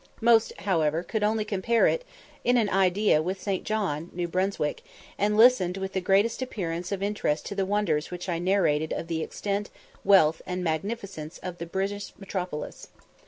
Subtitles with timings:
[0.19, 2.03] Most, however, could only compare it
[2.43, 3.63] in idea with St.
[3.63, 4.25] John, N.
[4.25, 4.75] B.,
[5.19, 9.05] and listened with the greatest appearance of interest to the wonders which I narrated of
[9.05, 9.69] the extent,
[10.03, 12.87] wealth, and magnificence of the British metropolis.